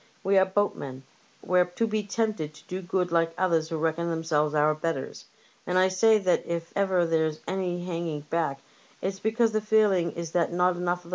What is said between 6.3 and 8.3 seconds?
if ever there's any hanging